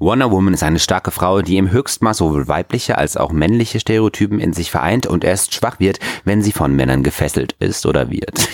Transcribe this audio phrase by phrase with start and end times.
[0.00, 4.38] Wonder Woman ist eine starke Frau, die im Höchstmaß sowohl weibliche als auch männliche Stereotypen
[4.38, 8.48] in sich vereint und erst schwach wird, wenn sie von Männern gefesselt ist oder wird.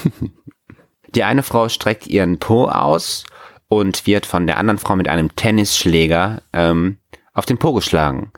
[1.15, 3.25] Die eine Frau streckt ihren Po aus
[3.69, 6.99] und wird von der anderen Frau mit einem Tennisschläger ähm,
[7.35, 8.33] auf den Po geschlagen.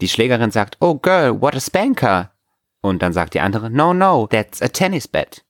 [0.00, 2.32] Die Schlägerin sagt, oh girl, what a spanker.
[2.80, 5.44] Und dann sagt die andere, no, no, that's a tennis bat.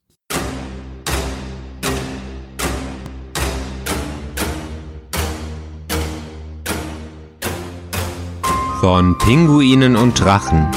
[8.80, 10.68] Von Pinguinen und Drachen.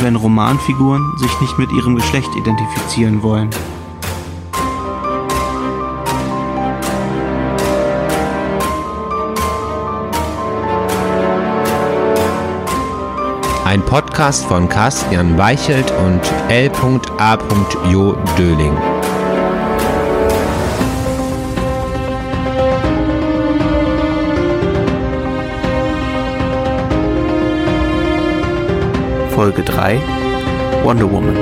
[0.00, 3.48] Wenn Romanfiguren sich nicht mit ihrem Geschlecht identifizieren wollen.
[13.64, 17.38] Ein Podcast von Carsten Weichelt und L.A.
[17.88, 18.93] Jo Döling.
[29.34, 30.00] Folge 3
[30.84, 31.36] Wonder Woman.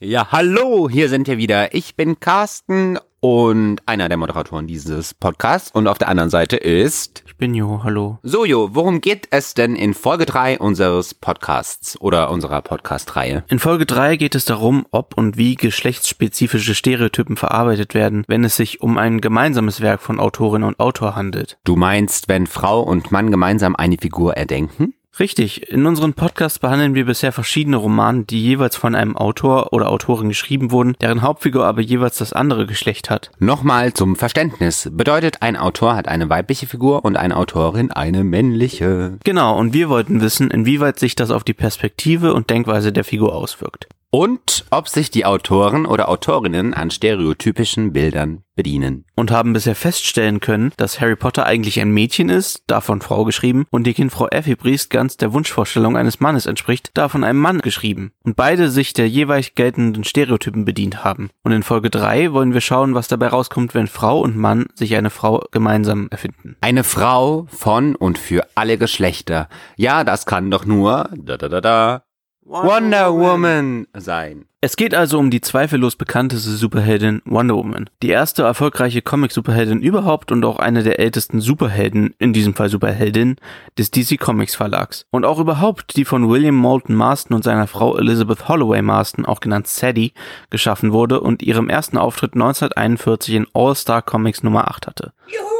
[0.00, 1.72] Ja, hallo, hier sind wir wieder.
[1.74, 7.24] Ich bin Carsten und einer der Moderatoren dieses Podcasts und auf der anderen Seite ist
[7.26, 8.18] Ich bin Jo, hallo.
[8.22, 13.44] So Jo, worum geht es denn in Folge 3 unseres Podcasts oder unserer Podcast-Reihe?
[13.48, 18.56] In Folge 3 geht es darum, ob und wie geschlechtsspezifische Stereotypen verarbeitet werden, wenn es
[18.56, 21.58] sich um ein gemeinsames Werk von Autorin und Autor handelt.
[21.64, 24.94] Du meinst, wenn Frau und Mann gemeinsam eine Figur erdenken?
[25.20, 29.90] Richtig, in unseren Podcasts behandeln wir bisher verschiedene Romane, die jeweils von einem Autor oder
[29.90, 33.30] Autorin geschrieben wurden, deren Hauptfigur aber jeweils das andere Geschlecht hat.
[33.38, 34.88] Nochmal zum Verständnis.
[34.92, 39.18] Bedeutet, ein Autor hat eine weibliche Figur und eine Autorin eine männliche.
[39.24, 43.34] Genau, und wir wollten wissen, inwieweit sich das auf die Perspektive und Denkweise der Figur
[43.34, 43.88] auswirkt.
[44.10, 49.04] Und ob sich die Autoren oder Autorinnen an stereotypischen Bildern bedienen.
[49.14, 53.66] Und haben bisher feststellen können, dass Harry Potter eigentlich ein Mädchen ist, davon Frau geschrieben,
[53.70, 58.12] und die Kindfrau Effie Briest ganz der Wunschvorstellung eines Mannes entspricht, davon einem Mann geschrieben.
[58.24, 61.28] Und beide sich der jeweils geltenden Stereotypen bedient haben.
[61.44, 64.96] Und in Folge 3 wollen wir schauen, was dabei rauskommt, wenn Frau und Mann sich
[64.96, 66.56] eine Frau gemeinsam erfinden.
[66.62, 69.50] Eine Frau von und für alle Geschlechter.
[69.76, 72.02] Ja, das kann doch nur da da da da
[72.48, 74.46] Wonder Woman sein.
[74.62, 77.90] Es geht also um die zweifellos bekannteste Superheldin Wonder Woman.
[78.02, 83.36] Die erste erfolgreiche Comic-Superheldin überhaupt und auch eine der ältesten Superhelden, in diesem Fall Superheldin,
[83.76, 85.04] des DC Comics Verlags.
[85.10, 89.40] Und auch überhaupt die von William Moulton Marston und seiner Frau Elizabeth Holloway Marston, auch
[89.40, 90.14] genannt Sadie,
[90.48, 95.12] geschaffen wurde und ihrem ersten Auftritt 1941 in All-Star Comics Nummer 8 hatte.
[95.26, 95.57] Juhu!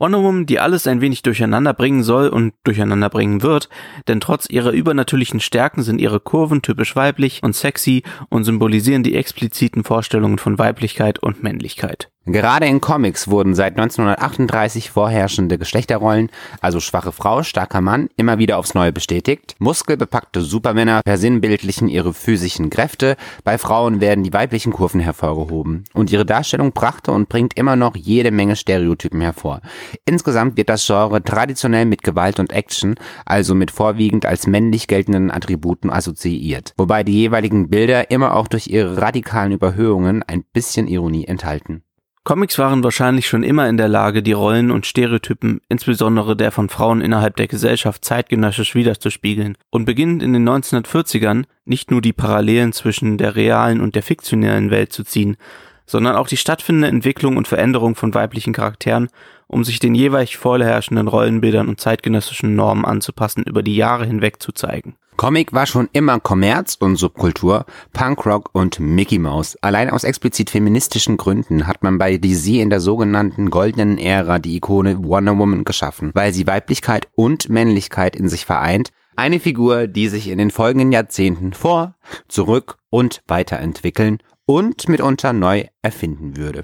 [0.00, 3.68] Wonder Woman, die alles ein wenig durcheinander bringen soll und durcheinander bringen wird,
[4.06, 9.16] denn trotz ihrer übernatürlichen Stärken sind ihre Kurven typisch weiblich und sexy und symbolisieren die
[9.16, 12.10] expliziten Vorstellungen von Weiblichkeit und Männlichkeit.
[12.30, 16.28] Gerade in Comics wurden seit 1938 vorherrschende Geschlechterrollen,
[16.60, 19.56] also schwache Frau, starker Mann, immer wieder aufs Neue bestätigt.
[19.60, 25.84] Muskelbepackte Supermänner versinnbildlichen ihre physischen Kräfte, bei Frauen werden die weiblichen Kurven hervorgehoben.
[25.94, 29.62] Und ihre Darstellung brachte und bringt immer noch jede Menge Stereotypen hervor.
[30.04, 35.30] Insgesamt wird das Genre traditionell mit Gewalt und Action, also mit vorwiegend als männlich geltenden
[35.30, 36.74] Attributen assoziiert.
[36.76, 41.84] Wobei die jeweiligen Bilder immer auch durch ihre radikalen Überhöhungen ein bisschen Ironie enthalten.
[42.28, 46.68] Comics waren wahrscheinlich schon immer in der Lage, die Rollen und Stereotypen, insbesondere der von
[46.68, 49.56] Frauen innerhalb der Gesellschaft, zeitgenössisch wiederzuspiegeln.
[49.70, 54.70] Und beginnend in den 1940ern nicht nur die Parallelen zwischen der realen und der fiktionellen
[54.70, 55.38] Welt zu ziehen,
[55.86, 59.08] sondern auch die stattfindende Entwicklung und Veränderung von weiblichen Charakteren,
[59.46, 64.52] um sich den jeweils vorherrschenden Rollenbildern und zeitgenössischen Normen anzupassen, über die Jahre hinweg zu
[64.52, 64.96] zeigen.
[65.18, 69.58] Comic war schon immer Kommerz und Subkultur, Punkrock und Mickey Mouse.
[69.62, 74.54] Allein aus explizit feministischen Gründen hat man bei DC in der sogenannten goldenen Ära die
[74.54, 78.90] Ikone Wonder Woman geschaffen, weil sie Weiblichkeit und Männlichkeit in sich vereint.
[79.16, 81.96] Eine Figur, die sich in den folgenden Jahrzehnten vor,
[82.28, 86.62] zurück und weiterentwickeln und mitunter neu erfinden würde.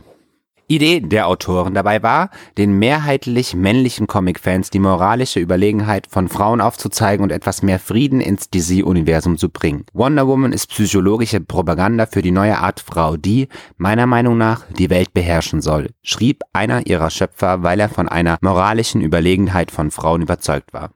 [0.66, 7.22] Idee der Autoren dabei war, den mehrheitlich männlichen Comic-Fans die moralische Überlegenheit von Frauen aufzuzeigen
[7.22, 9.84] und etwas mehr Frieden ins DC-Universum zu bringen.
[9.92, 14.88] Wonder Woman ist psychologische Propaganda für die neue Art Frau, die, meiner Meinung nach, die
[14.88, 20.22] Welt beherrschen soll, schrieb einer ihrer Schöpfer, weil er von einer moralischen Überlegenheit von Frauen
[20.22, 20.92] überzeugt war.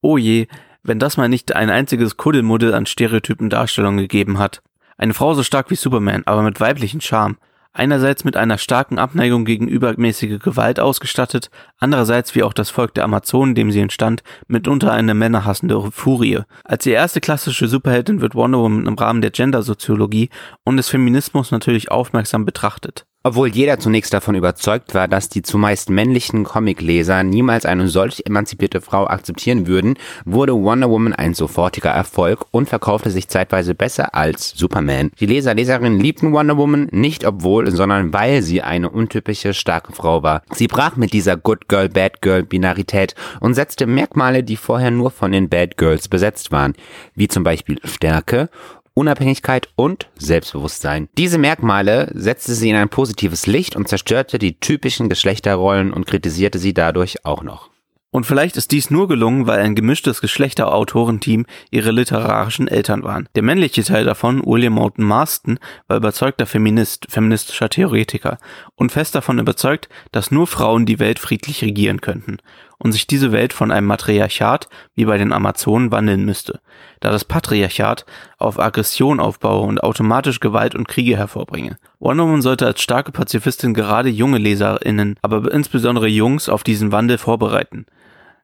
[0.00, 0.48] Oh je,
[0.82, 4.62] wenn das mal nicht ein einziges Kuddelmuddel an Stereotypen Darstellungen gegeben hat.
[4.98, 7.36] Eine Frau so stark wie Superman, aber mit weiblichen Charme
[7.72, 13.04] einerseits mit einer starken Abneigung gegen übermäßige Gewalt ausgestattet, andererseits wie auch das Volk der
[13.04, 16.40] Amazonen, dem sie entstand, mitunter eine männerhassende Furie.
[16.64, 20.28] Als die erste klassische Superheldin wird Wonder Woman im Rahmen der Gendersoziologie
[20.64, 23.06] und des Feminismus natürlich aufmerksam betrachtet.
[23.24, 28.80] Obwohl jeder zunächst davon überzeugt war, dass die zumeist männlichen Comicleser niemals eine solch emanzipierte
[28.80, 34.50] Frau akzeptieren würden, wurde Wonder Woman ein sofortiger Erfolg und verkaufte sich zeitweise besser als
[34.56, 35.12] Superman.
[35.20, 40.24] Die Leser, Leserinnen liebten Wonder Woman nicht obwohl, sondern weil sie eine untypische starke Frau
[40.24, 40.42] war.
[40.52, 45.12] Sie brach mit dieser Good Girl, Bad Girl Binarität und setzte Merkmale, die vorher nur
[45.12, 46.74] von den Bad Girls besetzt waren,
[47.14, 48.48] wie zum Beispiel Stärke
[48.94, 51.08] Unabhängigkeit und Selbstbewusstsein.
[51.16, 56.58] Diese Merkmale setzte sie in ein positives Licht und zerstörte die typischen Geschlechterrollen und kritisierte
[56.58, 57.72] sie dadurch auch noch.
[58.14, 63.26] Und vielleicht ist dies nur gelungen, weil ein gemischtes Geschlechter-Autorenteam ihre literarischen Eltern waren.
[63.34, 65.58] Der männliche Teil davon, William Moulton Marston,
[65.88, 68.36] war überzeugter Feminist, feministischer Theoretiker
[68.74, 72.36] und fest davon überzeugt, dass nur Frauen die Welt friedlich regieren könnten
[72.82, 76.60] und sich diese Welt von einem Matriarchat wie bei den Amazonen wandeln müsste,
[76.98, 78.04] da das Patriarchat
[78.38, 81.78] auf Aggression aufbaue und automatisch Gewalt und Kriege hervorbringe.
[82.00, 87.18] Wonder Woman sollte als starke Pazifistin gerade junge LeserInnen, aber insbesondere Jungs auf diesen Wandel
[87.18, 87.86] vorbereiten.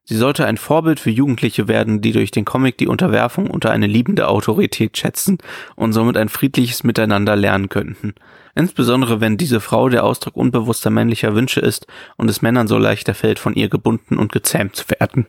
[0.04, 3.86] Sie sollte ein Vorbild für Jugendliche werden, die durch den Comic die Unterwerfung unter eine
[3.86, 5.38] liebende Autorität schätzen
[5.76, 8.14] und somit ein friedliches Miteinander lernen könnten.
[8.58, 13.14] Insbesondere wenn diese Frau der Ausdruck unbewusster männlicher Wünsche ist und es Männern so leichter
[13.14, 15.26] fällt, von ihr gebunden und gezähmt zu werden.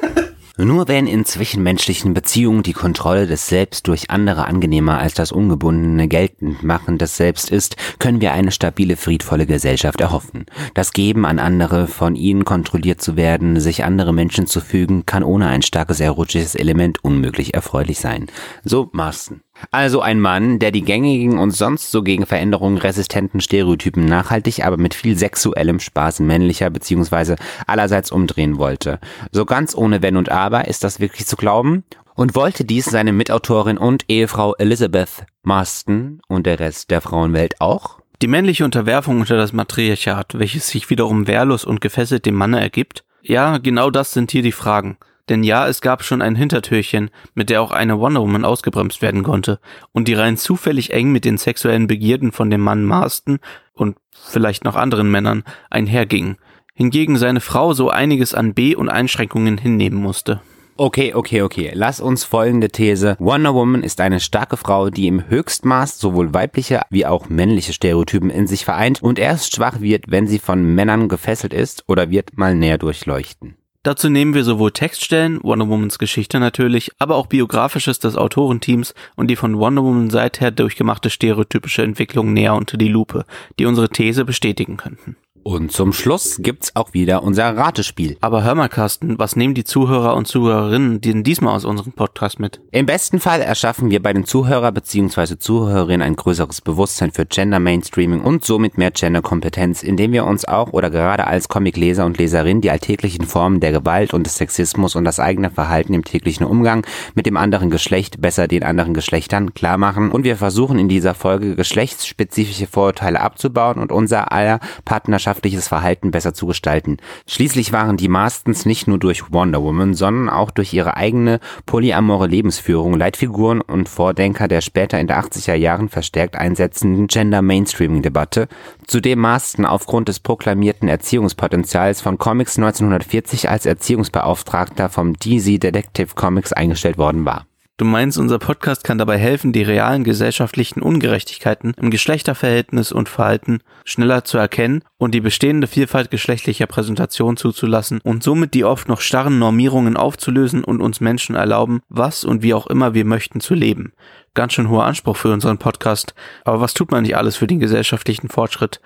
[0.58, 6.08] Nur wenn in zwischenmenschlichen Beziehungen die Kontrolle des Selbst durch andere angenehmer als das ungebundene
[6.08, 10.46] Geltendmachen des Selbst ist, können wir eine stabile, friedvolle Gesellschaft erhoffen.
[10.74, 15.22] Das Geben an andere, von ihnen kontrolliert zu werden, sich andere Menschen zu fügen, kann
[15.22, 18.26] ohne ein starkes erotisches Element unmöglich erfreulich sein.
[18.64, 19.42] So Marston.
[19.70, 24.76] Also ein Mann, der die gängigen und sonst so gegen Veränderungen resistenten Stereotypen nachhaltig, aber
[24.76, 27.36] mit viel sexuellem Spaß männlicher bzw.
[27.66, 29.00] allerseits umdrehen wollte.
[29.32, 31.84] So ganz ohne Wenn und Aber ist das wirklich zu glauben?
[32.14, 37.98] Und wollte dies seine Mitautorin und Ehefrau Elizabeth Marston und der Rest der Frauenwelt auch?
[38.22, 43.04] Die männliche Unterwerfung unter das Matriarchat, welches sich wiederum wehrlos und gefesselt dem Manne ergibt?
[43.20, 44.96] Ja, genau das sind hier die Fragen.
[45.28, 49.22] Denn ja, es gab schon ein Hintertürchen, mit der auch eine Wonder Woman ausgebremst werden
[49.22, 49.58] konnte
[49.92, 53.38] und die rein zufällig eng mit den sexuellen Begierden von dem Mann Marston
[53.72, 56.36] und vielleicht noch anderen Männern einherging.
[56.74, 60.40] Hingegen seine Frau so einiges an B- und Einschränkungen hinnehmen musste.
[60.78, 61.70] Okay, okay, okay.
[61.72, 63.16] Lass uns folgende These.
[63.18, 68.28] Wonder Woman ist eine starke Frau, die im Höchstmaß sowohl weibliche wie auch männliche Stereotypen
[68.28, 72.36] in sich vereint und erst schwach wird, wenn sie von Männern gefesselt ist oder wird
[72.36, 73.56] mal näher durchleuchten.
[73.86, 79.28] Dazu nehmen wir sowohl Textstellen, Wonder Womans Geschichte natürlich, aber auch biografisches des Autorenteams und
[79.28, 83.24] die von Wonder Woman seither durchgemachte stereotypische Entwicklung näher unter die Lupe,
[83.60, 85.14] die unsere These bestätigen könnten.
[85.46, 88.16] Und zum Schluss gibt's auch wieder unser Ratespiel.
[88.20, 92.40] Aber hör mal, Carsten, was nehmen die Zuhörer und Zuhörerinnen denn diesmal aus unserem Podcast
[92.40, 92.60] mit?
[92.72, 95.38] Im besten Fall erschaffen wir bei den Zuhörer bzw.
[95.38, 100.72] Zuhörerinnen ein größeres Bewusstsein für Gender Mainstreaming und somit mehr Gender-Kompetenz, indem wir uns auch
[100.72, 105.04] oder gerade als Comicleser und Leserin die alltäglichen Formen der Gewalt und des Sexismus und
[105.04, 106.84] das eigene Verhalten im täglichen Umgang
[107.14, 110.10] mit dem anderen Geschlecht, besser den anderen Geschlechtern, klar machen.
[110.10, 116.10] Und wir versuchen in dieser Folge geschlechtsspezifische Vorurteile abzubauen und unser aller Partnerschaft gesellschaftliches Verhalten
[116.10, 116.96] besser zu gestalten.
[117.26, 122.26] Schließlich waren die Marstons nicht nur durch Wonder Woman, sondern auch durch ihre eigene polyamore
[122.26, 128.48] Lebensführung Leitfiguren und Vordenker der später in der 80er Jahren verstärkt einsetzenden Gender Mainstreaming Debatte,
[128.86, 136.52] zudem Marston aufgrund des proklamierten Erziehungspotenzials von Comics 1940 als Erziehungsbeauftragter vom DC Detective Comics
[136.52, 137.46] eingestellt worden war.
[137.78, 143.58] Du meinst, unser Podcast kann dabei helfen, die realen gesellschaftlichen Ungerechtigkeiten im Geschlechterverhältnis und Verhalten
[143.84, 149.02] schneller zu erkennen und die bestehende Vielfalt geschlechtlicher Präsentation zuzulassen und somit die oft noch
[149.02, 153.52] starren Normierungen aufzulösen und uns Menschen erlauben, was und wie auch immer wir möchten zu
[153.52, 153.92] leben.
[154.32, 156.14] Ganz schön hoher Anspruch für unseren Podcast,
[156.46, 158.80] aber was tut man nicht alles für den gesellschaftlichen Fortschritt?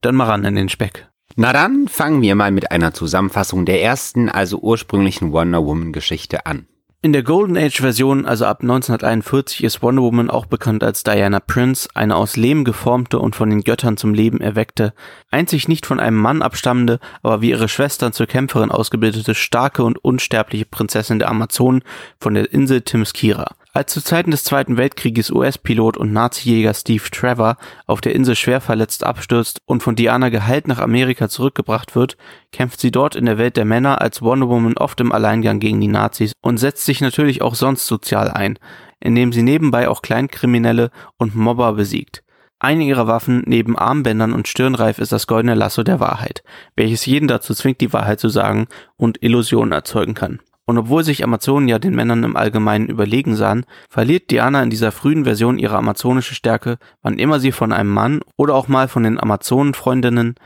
[0.00, 1.08] Dann mal ran in den Speck.
[1.36, 6.44] Na dann fangen wir mal mit einer Zusammenfassung der ersten, also ursprünglichen Wonder Woman Geschichte
[6.44, 6.66] an.
[7.04, 11.40] In der Golden Age Version, also ab 1941, ist Wonder Woman auch bekannt als Diana
[11.40, 14.94] Prince, eine aus Lehm geformte und von den Göttern zum Leben erweckte,
[15.28, 19.98] einzig nicht von einem Mann abstammende, aber wie ihre Schwestern zur Kämpferin ausgebildete, starke und
[19.98, 21.82] unsterbliche Prinzessin der Amazonen
[22.20, 23.56] von der Insel Themyscira.
[23.74, 28.60] Als zu Zeiten des Zweiten Weltkrieges US-Pilot und Nazi-Jäger Steve Trevor auf der Insel schwer
[28.60, 32.18] verletzt abstürzt und von Diana geheilt nach Amerika zurückgebracht wird,
[32.52, 35.80] kämpft sie dort in der Welt der Männer als Wonder Woman oft im Alleingang gegen
[35.80, 38.58] die Nazis und setzt sich natürlich auch sonst sozial ein,
[39.00, 42.22] indem sie nebenbei auch Kleinkriminelle und Mobber besiegt.
[42.58, 46.42] Eine ihrer Waffen neben Armbändern und Stirnreif ist das goldene Lasso der Wahrheit,
[46.76, 48.66] welches jeden dazu zwingt, die Wahrheit zu sagen
[48.98, 50.40] und Illusionen erzeugen kann.
[50.64, 54.92] Und obwohl sich Amazonen ja den Männern im Allgemeinen überlegen sahen, verliert Diana in dieser
[54.92, 59.02] frühen Version ihre amazonische Stärke, wann immer sie von einem Mann oder auch mal von
[59.02, 60.36] den Amazonenfreundinnen,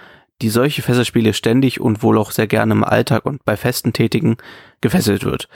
[0.43, 4.37] die solche Fesselspiele ständig und wohl auch sehr gerne im Alltag und bei Festen tätigen,
[4.81, 5.49] gefesselt wird.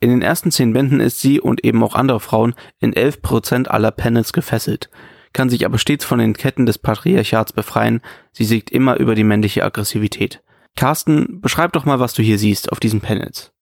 [0.00, 3.68] In den ersten zehn Bänden ist sie und eben auch andere Frauen in elf Prozent
[3.68, 4.90] aller Panels gefesselt,
[5.32, 8.00] kann sich aber stets von den Ketten des Patriarchats befreien,
[8.32, 10.40] sie siegt immer über die männliche Aggressivität.
[10.76, 13.52] Carsten, beschreib doch mal, was du hier siehst auf diesen Panels.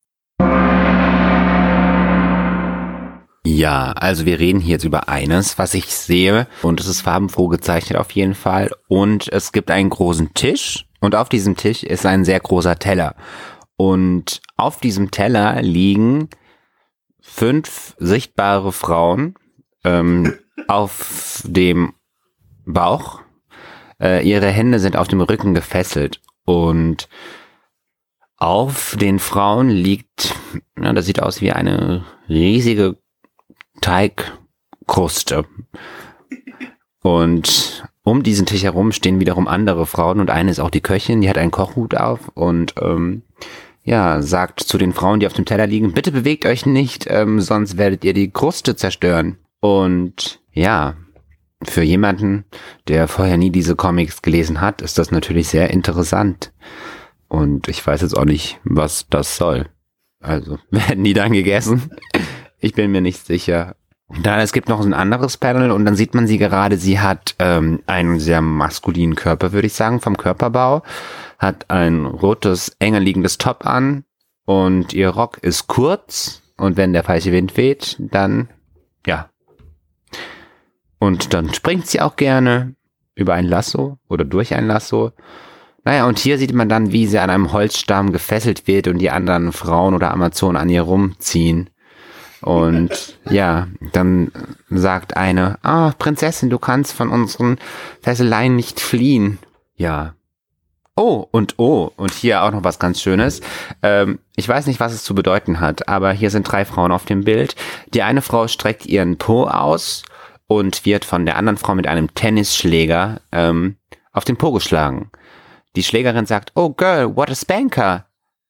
[3.46, 6.48] Ja, also wir reden hier jetzt über eines, was ich sehe.
[6.62, 8.72] Und es ist farbenfroh gezeichnet auf jeden Fall.
[8.88, 10.84] Und es gibt einen großen Tisch.
[11.00, 13.14] Und auf diesem Tisch ist ein sehr großer Teller.
[13.76, 16.28] Und auf diesem Teller liegen
[17.20, 19.36] fünf sichtbare Frauen
[19.84, 20.34] ähm,
[20.66, 21.94] auf dem
[22.64, 23.20] Bauch.
[24.02, 26.20] Äh, ihre Hände sind auf dem Rücken gefesselt.
[26.46, 27.08] Und
[28.38, 30.34] auf den Frauen liegt,
[30.82, 32.96] ja, das sieht aus wie eine riesige
[33.80, 35.44] Teigkruste.
[37.02, 41.20] Und um diesen Tisch herum stehen wiederum andere Frauen und eine ist auch die Köchin,
[41.20, 43.22] die hat einen Kochhut auf und ähm,
[43.84, 47.40] ja, sagt zu den Frauen, die auf dem Teller liegen, bitte bewegt euch nicht, ähm,
[47.40, 49.38] sonst werdet ihr die Kruste zerstören.
[49.60, 50.96] Und ja,
[51.62, 52.44] für jemanden,
[52.88, 56.52] der vorher nie diese Comics gelesen hat, ist das natürlich sehr interessant.
[57.28, 59.68] Und ich weiß jetzt auch nicht, was das soll.
[60.20, 61.90] Also, werden die dann gegessen?
[62.66, 63.76] Ich bin mir nicht sicher.
[64.08, 67.36] Dann, es gibt noch ein anderes Panel und dann sieht man sie gerade, sie hat
[67.38, 70.82] ähm, einen sehr maskulinen Körper, würde ich sagen, vom Körperbau.
[71.38, 74.02] Hat ein rotes, enger liegendes Top an
[74.46, 78.48] und ihr Rock ist kurz und wenn der falsche Wind weht, dann,
[79.06, 79.30] ja.
[80.98, 82.74] Und dann springt sie auch gerne
[83.14, 85.12] über ein Lasso oder durch ein Lasso
[85.84, 89.10] naja, und hier sieht man dann, wie sie an einem Holzstamm gefesselt wird und die
[89.10, 91.70] anderen Frauen oder Amazonen an ihr rumziehen.
[92.46, 94.30] Und ja, dann
[94.70, 97.58] sagt eine, ah, Prinzessin, du kannst von unseren
[98.02, 99.40] Fesseleien nicht fliehen.
[99.74, 100.14] Ja.
[100.94, 103.40] Oh, und oh, und hier auch noch was ganz Schönes.
[103.82, 107.04] Ähm, ich weiß nicht, was es zu bedeuten hat, aber hier sind drei Frauen auf
[107.04, 107.56] dem Bild.
[107.92, 110.04] Die eine Frau streckt ihren Po aus
[110.46, 113.74] und wird von der anderen Frau mit einem Tennisschläger ähm,
[114.12, 115.10] auf den Po geschlagen.
[115.74, 118.06] Die Schlägerin sagt, oh girl, what a spanker.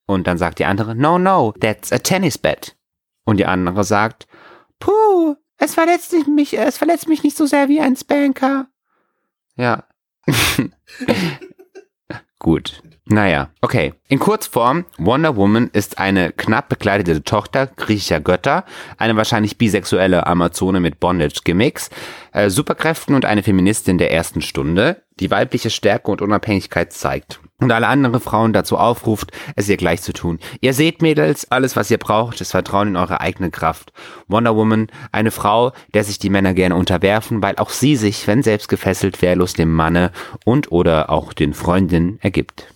[0.07, 2.75] Und dann sagt die andere, no, no, that's a tennis bat.
[3.26, 4.26] Und die andere sagt,
[4.78, 8.68] puh, es verletzt mich, es verletzt mich nicht so sehr wie ein Spanker.
[9.56, 9.85] Ja.
[12.38, 12.83] Gut.
[13.09, 13.95] Naja, okay.
[14.09, 18.64] In Kurzform, Wonder Woman ist eine knapp bekleidete Tochter griechischer Götter,
[18.97, 21.90] eine wahrscheinlich bisexuelle Amazone mit Bondage-Gimmicks,
[22.33, 27.73] äh, Superkräften und eine Feministin der ersten Stunde, die weibliche Stärke und Unabhängigkeit zeigt und
[27.73, 30.39] alle anderen Frauen dazu aufruft, es ihr gleich zu tun.
[30.61, 33.93] Ihr seht, Mädels, alles, was ihr braucht, ist Vertrauen in eure eigene Kraft.
[34.29, 38.43] Wonder Woman, eine Frau, der sich die Männer gerne unterwerfen, weil auch sie sich, wenn
[38.43, 40.13] selbst gefesselt, wehrlos dem Manne
[40.45, 42.73] und oder auch den Freundinnen ergibt.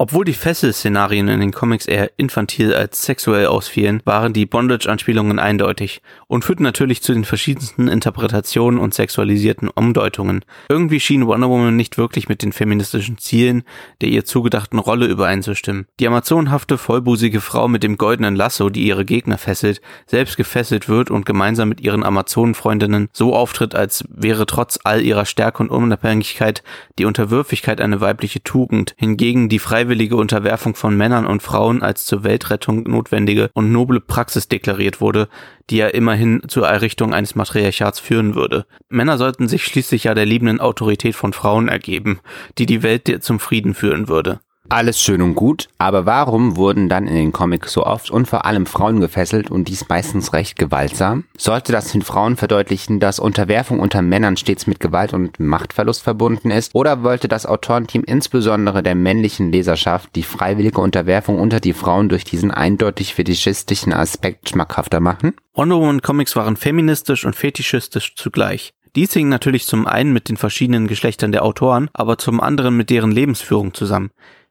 [0.00, 6.02] Obwohl die Fessel-Szenarien in den Comics eher infantil als sexuell ausfielen, waren die Bondage-Anspielungen eindeutig
[6.28, 10.44] und führten natürlich zu den verschiedensten Interpretationen und sexualisierten Umdeutungen.
[10.68, 13.64] Irgendwie schien Wonder Woman nicht wirklich mit den feministischen Zielen
[14.00, 15.88] der ihr zugedachten Rolle übereinzustimmen.
[15.98, 21.10] Die amazonhafte, vollbusige Frau mit dem goldenen Lasso, die ihre Gegner fesselt, selbst gefesselt wird
[21.10, 26.62] und gemeinsam mit ihren Amazonenfreundinnen so auftritt, als wäre trotz all ihrer Stärke und Unabhängigkeit
[27.00, 32.04] die Unterwürfigkeit eine weibliche Tugend, hingegen die freiwillige freiwillige Unterwerfung von Männern und Frauen als
[32.04, 35.28] zur Weltrettung notwendige und noble Praxis deklariert wurde,
[35.70, 38.66] die ja immerhin zur Errichtung eines Matriarchats führen würde.
[38.90, 42.20] Männer sollten sich schließlich ja der liebenden Autorität von Frauen ergeben,
[42.58, 44.40] die die Welt zum Frieden führen würde.
[44.70, 48.44] Alles schön und gut, aber warum wurden dann in den Comics so oft und vor
[48.44, 51.24] allem Frauen gefesselt und dies meistens recht gewaltsam?
[51.38, 56.50] Sollte das den Frauen verdeutlichen, dass Unterwerfung unter Männern stets mit Gewalt und Machtverlust verbunden
[56.50, 56.74] ist?
[56.74, 62.24] Oder wollte das Autorenteam insbesondere der männlichen Leserschaft die freiwillige Unterwerfung unter die Frauen durch
[62.24, 65.32] diesen eindeutig fetischistischen Aspekt schmackhafter machen?
[65.54, 68.74] Wonder Woman Comics waren feministisch und fetischistisch zugleich.
[68.96, 72.90] Dies hing natürlich zum einen mit den verschiedenen Geschlechtern der Autoren, aber zum anderen mit
[72.90, 74.10] deren Lebensführung zusammen.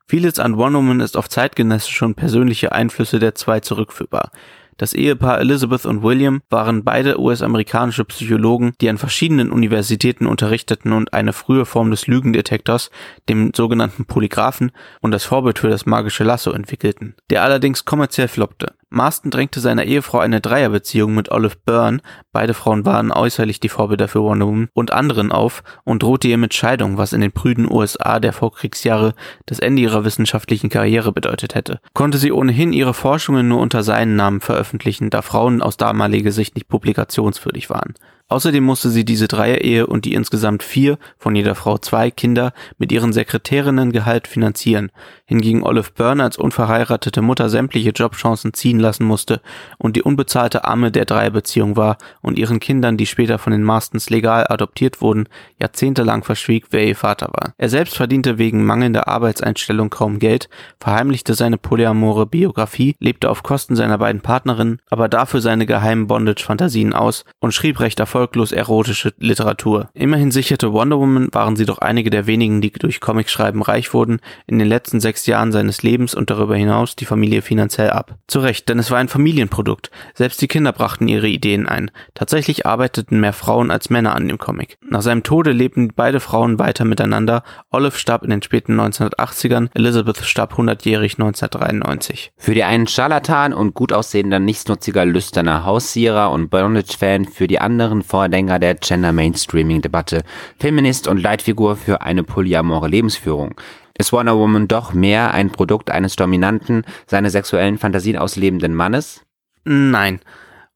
[0.10, 4.32] Vieles an Wonder Woman ist auf zeitgenössische und persönliche Einflüsse der zwei zurückführbar.
[4.78, 11.12] Das Ehepaar Elizabeth und William waren beide US-amerikanische Psychologen, die an verschiedenen Universitäten unterrichteten und
[11.12, 12.90] eine frühe Form des Lügendetektors,
[13.28, 14.72] dem sogenannten Polygraphen,
[15.02, 18.76] und das Vorbild für das magische Lasso entwickelten, der allerdings kommerziell floppte.
[18.89, 22.00] Marston drängte seiner Ehefrau eine Dreierbeziehung mit Olive Byrne,
[22.32, 26.38] beide Frauen waren äußerlich die Vorbilder für Wonder Woman, und anderen auf und drohte ihr
[26.38, 29.13] mit Scheidung, was in den prüden USA der Vorkriegsjahre
[29.46, 31.79] das Ende ihrer wissenschaftlichen Karriere bedeutet hätte.
[31.94, 36.56] Konnte sie ohnehin ihre Forschungen nur unter seinen Namen veröffentlichen, da Frauen aus damaliger Sicht
[36.56, 37.94] nicht publikationswürdig waren.
[38.29, 42.91] Außerdem musste sie diese Dreierehe und die insgesamt vier, von jeder Frau zwei Kinder mit
[42.91, 44.91] ihren Sekretärinnengehalt finanzieren,
[45.25, 49.39] hingegen Olive Byrne als unverheiratete Mutter sämtliche Jobchancen ziehen lassen musste
[49.77, 54.10] und die unbezahlte Amme der Dreierbeziehung war und ihren Kindern, die später von den Marstons
[54.10, 57.53] legal adoptiert wurden, jahrzehntelang verschwieg, wer ihr Vater war.
[57.57, 60.50] Er selbst verdiente wegen mangelnder Arbeitseinstellung kaum Geld,
[60.81, 66.91] verheimlichte seine polyamore Biografie, lebte auf Kosten seiner beiden Partnerinnen, aber dafür seine geheimen Bondage-Fantasien
[66.91, 69.90] aus und schrieb recht erfolglos erotische Literatur.
[69.94, 74.22] Immerhin sicherte Wonder Woman waren sie doch einige der wenigen, die durch Comicschreiben reich wurden,
[74.48, 78.18] in den letzten sechs Jahren seines Lebens und darüber hinaus die Familie finanziell ab.
[78.26, 79.92] Zu Recht, denn es war ein Familienprodukt.
[80.16, 81.92] Selbst die Kinder brachten ihre Ideen ein.
[82.16, 84.78] Tatsächlich arbeiteten mehr Frauen als Männer an dem Comic.
[84.82, 87.44] Nach seinem Tode lebten beide Frauen weiter miteinander.
[87.70, 92.32] Olive starb in den späten 1980ern, Elizabeth starb 100-jährig 1993.
[92.36, 98.02] Für die einen Scharlatan und gut aussehender, nichtsnutziger, lüsterner Haussierer und Bondage-Fan, für die anderen
[98.08, 100.24] Vordenker der Gender-Mainstreaming-Debatte,
[100.60, 103.54] Feminist und Leitfigur für eine polyamore Lebensführung.
[103.98, 109.26] Ist Wonder Woman doch mehr ein Produkt eines dominanten, seine sexuellen Fantasien auslebenden Mannes?
[109.66, 110.22] Nein.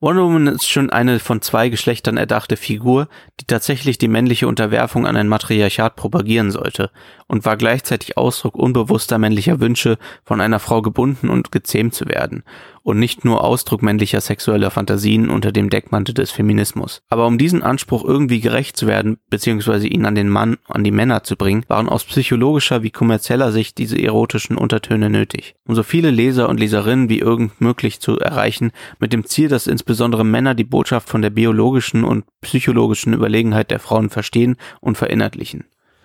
[0.00, 3.06] Wonder Woman ist schon eine von zwei Geschlechtern erdachte Figur,
[3.40, 6.90] die tatsächlich die männliche Unterwerfung an ein Matriarchat propagieren sollte
[7.28, 12.42] und war gleichzeitig Ausdruck unbewusster männlicher Wünsche, von einer Frau gebunden und gezähmt zu werden
[12.82, 17.02] und nicht nur Ausdruck männlicher sexueller Fantasien unter dem Deckmantel des Feminismus.
[17.08, 20.90] Aber um diesen Anspruch irgendwie gerecht zu werden, beziehungsweise ihn an den Mann, an die
[20.90, 25.54] Männer zu bringen, waren aus psychologischer wie kommerzieller Sicht diese erotischen Untertöne nötig.
[25.66, 29.66] Um so viele Leser und Leserinnen wie irgend möglich zu erreichen, mit dem Ziel, dass
[29.66, 35.64] insbesondere Männer die Botschaft von der biologischen und psychologischen Überlegenheit der Frauen verstehen und verinnerlichen.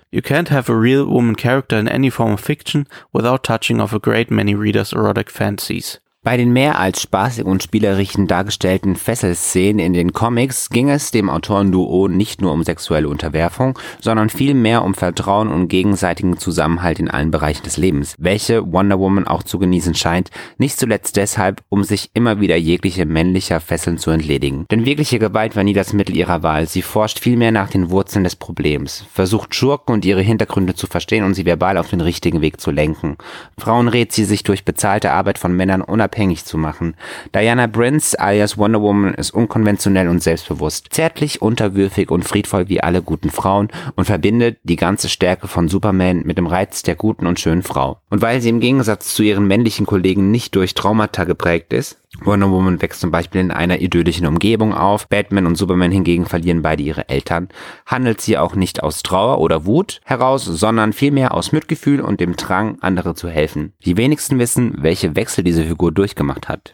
[0.10, 3.94] You can't have a real woman character in any form of fiction without touching of
[3.94, 6.00] a great many readers' erotic fantasies.
[6.28, 11.30] Bei den mehr als spaßigen und spielerischen dargestellten Fesselszenen in den Comics ging es dem
[11.30, 17.32] Autorenduo nicht nur um sexuelle Unterwerfung, sondern vielmehr um Vertrauen und gegenseitigen Zusammenhalt in allen
[17.32, 22.10] Bereichen des Lebens, welche Wonder Woman auch zu genießen scheint, nicht zuletzt deshalb, um sich
[22.14, 24.66] immer wieder jegliche männlicher Fesseln zu entledigen.
[24.70, 28.26] Denn wirkliche Gewalt war nie das Mittel ihrer Wahl, sie forscht vielmehr nach den Wurzeln
[28.26, 32.42] des Problems, versucht Schurken und ihre Hintergründe zu verstehen und sie verbal auf den richtigen
[32.42, 33.16] Weg zu lenken.
[33.58, 36.96] Frauen rät sie sich durch bezahlte Arbeit von Männern unabhängig abhängig zu machen.
[37.36, 43.04] Diana Prince alias Wonder Woman ist unkonventionell und selbstbewusst, zärtlich, unterwürfig und friedvoll wie alle
[43.04, 47.40] guten Frauen und verbindet die ganze Stärke von Superman mit dem Reiz der guten und
[47.40, 48.00] schönen Frau.
[48.10, 52.50] Und weil sie im Gegensatz zu ihren männlichen Kollegen nicht durch Traumata geprägt ist, Wonder
[52.50, 56.82] Woman wächst zum Beispiel in einer idyllischen Umgebung auf, Batman und Superman hingegen verlieren beide
[56.82, 57.50] ihre Eltern,
[57.86, 62.36] handelt sie auch nicht aus Trauer oder Wut heraus, sondern vielmehr aus Mitgefühl und dem
[62.36, 63.74] Drang, andere zu helfen.
[63.86, 66.74] Die wenigsten wissen, welche Wechsel diese Figur durchgemacht hat.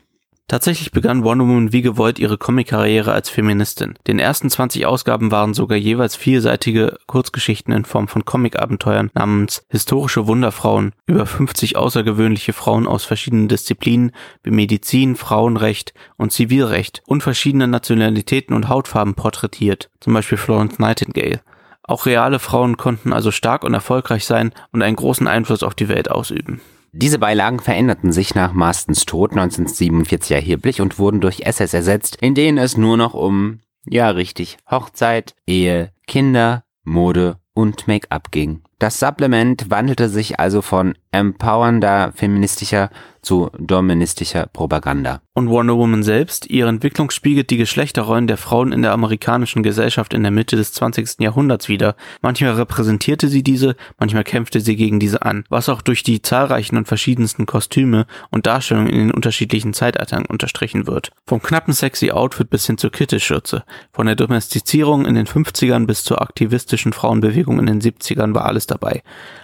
[0.49, 3.97] Tatsächlich begann Wonder Woman wie gewollt ihre Comic-Karriere als Feministin.
[4.07, 10.27] Den ersten 20 Ausgaben waren sogar jeweils vielseitige Kurzgeschichten in Form von Comic-Abenteuern namens Historische
[10.27, 14.11] Wunderfrauen über 50 außergewöhnliche Frauen aus verschiedenen Disziplinen
[14.43, 21.39] wie Medizin, Frauenrecht und Zivilrecht und verschiedene Nationalitäten und Hautfarben porträtiert, zum Beispiel Florence Nightingale.
[21.83, 25.89] Auch reale Frauen konnten also stark und erfolgreich sein und einen großen Einfluss auf die
[25.89, 26.61] Welt ausüben.
[26.95, 32.35] Diese Beilagen veränderten sich nach Marstons Tod 1947 erheblich und wurden durch SS ersetzt, in
[32.35, 38.61] denen es nur noch um, ja richtig, Hochzeit, Ehe, Kinder, Mode und Make-up ging.
[38.77, 42.89] Das Supplement wandelte sich also von empowernder feministischer
[43.23, 45.21] zu doministischer Propaganda.
[45.33, 50.13] Und Wonder Woman selbst, ihre Entwicklung spiegelt die Geschlechterrollen der Frauen in der amerikanischen Gesellschaft
[50.13, 51.21] in der Mitte des 20.
[51.21, 51.95] Jahrhunderts wider.
[52.21, 56.77] Manchmal repräsentierte sie diese, manchmal kämpfte sie gegen diese an, was auch durch die zahlreichen
[56.77, 61.11] und verschiedensten Kostüme und Darstellungen in den unterschiedlichen Zeitaltern unterstrichen wird.
[61.25, 66.03] Vom knappen sexy Outfit bis hin zur Kittelschürze, von der Domestizierung in den 50ern bis
[66.03, 69.01] zur aktivistischen Frauenbewegung in den 70ern war alles dabei.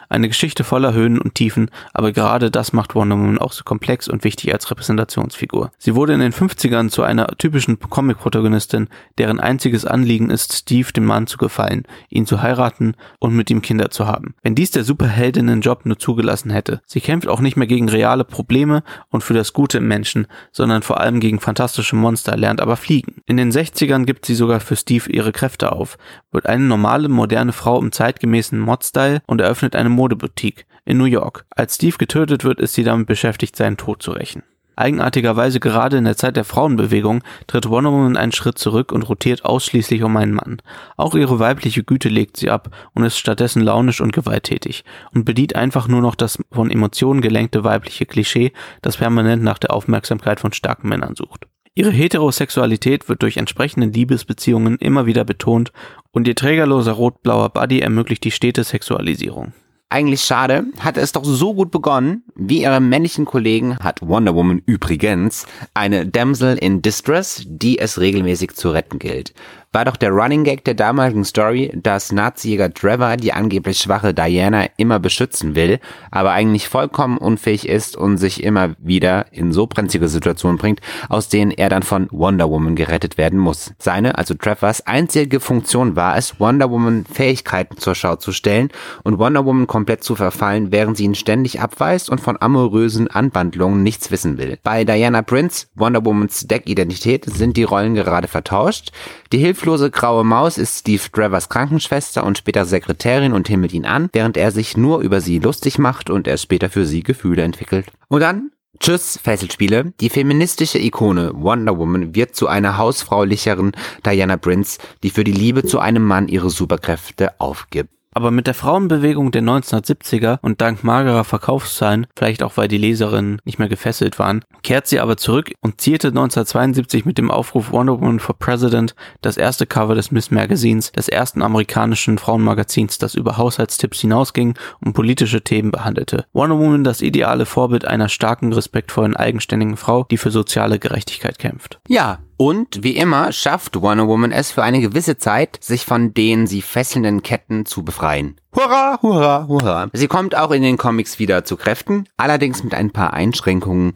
[0.10, 4.08] Eine Geschichte voller Höhen und Tiefen, aber gerade das macht Wonder Woman auch so komplex
[4.08, 5.72] und wichtig als Repräsentationsfigur.
[5.78, 8.88] Sie wurde in den 50ern zu einer typischen Comic-Protagonistin,
[9.20, 13.62] deren einziges Anliegen ist, Steve dem Mann zu gefallen, ihn zu heiraten und mit ihm
[13.62, 14.34] Kinder zu haben.
[14.42, 16.82] Wenn dies der Superheldinnen-Job nur zugelassen hätte.
[16.88, 20.82] Sie kämpft auch nicht mehr gegen reale Probleme und für das Gute im Menschen, sondern
[20.82, 23.22] vor allem gegen fantastische Monster, lernt aber fliegen.
[23.28, 26.00] In den 60ern gibt sie sogar für Steve ihre Kräfte auf,
[26.32, 31.46] wird eine normale, moderne Frau im zeitgemäßen Mod-Style und eröffnet eine Modeboutique in New York.
[31.50, 34.44] Als Steve getötet wird, ist sie damit beschäftigt, seinen Tod zu rächen.
[34.78, 39.44] Eigenartigerweise gerade in der Zeit der Frauenbewegung tritt Wonder Woman einen Schritt zurück und rotiert
[39.44, 40.62] ausschließlich um einen Mann.
[40.96, 45.58] Auch ihre weibliche Güte legt sie ab und ist stattdessen launisch und gewalttätig und bedient
[45.58, 50.54] einfach nur noch das von Emotionen gelenkte weibliche Klischee, das permanent nach der Aufmerksamkeit von
[50.54, 51.46] starken Männern sucht.
[51.76, 55.74] Ihre Heterosexualität wird durch entsprechende Liebesbeziehungen immer wieder betont
[56.12, 59.52] und ihr trägerloser rot-blauer Buddy ermöglicht die stete Sexualisierung.
[59.92, 62.24] Eigentlich schade, hatte es doch so gut begonnen.
[62.36, 68.56] Wie ihre männlichen Kollegen hat Wonder Woman übrigens eine Damsel in Distress, die es regelmäßig
[68.56, 69.34] zu retten gilt
[69.72, 74.66] war doch der Running Gag der damaligen Story, dass Nazijäger Trevor die angeblich schwache Diana
[74.78, 75.80] immer beschützen will,
[76.10, 81.30] aber eigentlich vollkommen unfähig ist und sich immer wieder in so brenzlige Situationen bringt, aus
[81.30, 83.74] denen er dann von Wonder Woman gerettet werden muss.
[83.78, 88.70] Seine, also Trevors, einzige Funktion war es, Wonder Woman Fähigkeiten zur Schau zu stellen
[89.04, 93.84] und Wonder Woman komplett zu verfallen, während sie ihn ständig abweist und von amorösen Anwandlungen
[93.84, 94.58] nichts wissen will.
[94.64, 98.92] Bei Diana Prince, Wonder Womans Deckidentität, sind die Rollen gerade vertauscht.
[99.32, 104.08] Die hilflose graue Maus ist Steve Travers Krankenschwester und später Sekretärin und himmelt ihn an,
[104.14, 107.88] während er sich nur über sie lustig macht und er später für sie Gefühle entwickelt.
[108.08, 109.92] Und dann Tschüss, Fesselspiele.
[110.00, 113.74] Die feministische Ikone Wonder Woman wird zu einer hausfraulicheren
[114.06, 117.90] Diana Prince, die für die Liebe zu einem Mann ihre Superkräfte aufgibt.
[118.12, 123.40] Aber mit der Frauenbewegung der 1970er und dank magerer Verkaufszahlen, vielleicht auch weil die Leserinnen
[123.46, 128.00] nicht mehr gefesselt waren, kehrt sie aber zurück und zierte 1972 mit dem Aufruf Wonder
[128.00, 133.38] Woman for President das erste Cover des Miss Magazins, des ersten amerikanischen Frauenmagazins, das über
[133.38, 136.26] Haushaltstipps hinausging und politische Themen behandelte.
[136.34, 141.80] Wonder Woman das ideale Vorbild einer starken, respektvollen, eigenständigen Frau, die für soziale Gerechtigkeit kämpft.
[141.88, 146.48] Ja, und wie immer schafft Wonder Woman es für eine gewisse Zeit, sich von den
[146.48, 148.40] sie fesselnden Ketten zu befreien.
[148.52, 149.90] Hurra, hurra, hurra.
[149.94, 153.94] Sie kommt auch in den Comics wieder zu Kräften, allerdings mit ein paar Einschränkungen.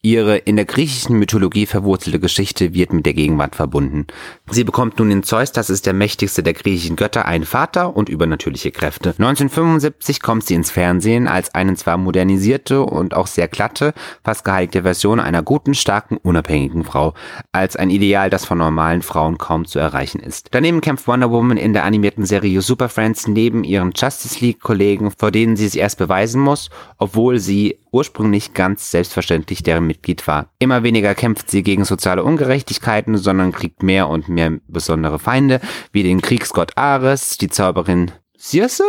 [0.00, 4.06] Ihre in der griechischen Mythologie verwurzelte Geschichte wird mit der Gegenwart verbunden.
[4.48, 8.08] Sie bekommt nun in Zeus, das ist der mächtigste der griechischen Götter, einen Vater und
[8.08, 9.08] übernatürliche Kräfte.
[9.18, 13.92] 1975 kommt sie ins Fernsehen als eine zwar modernisierte und auch sehr glatte,
[14.22, 17.14] fast geheiligte Version einer guten, starken, unabhängigen Frau,
[17.50, 20.50] als ein Ideal, das von normalen Frauen kaum zu erreichen ist.
[20.52, 25.30] Daneben kämpft Wonder Woman in der animierten Serie Super Friends neben ihren Justice League-Kollegen, vor
[25.30, 30.50] denen sie sich erst beweisen muss, obwohl sie ursprünglich ganz selbstverständlich deren Mitglied war.
[30.58, 35.60] Immer weniger kämpft sie gegen soziale Ungerechtigkeiten, sondern kriegt mehr und mehr besondere Feinde,
[35.92, 38.82] wie den Kriegsgott Ares, die Zauberin Circe?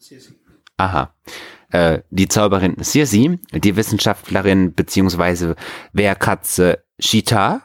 [0.00, 0.34] Circe.
[0.76, 1.14] Aha.
[1.70, 5.54] Äh, die Zauberin Circe, die Wissenschaftlerin bzw.
[5.92, 7.62] Wehrkatze Shita,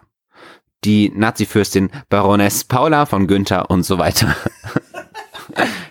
[0.83, 4.35] die Nazifürstin Baroness Paula von Günther und so weiter.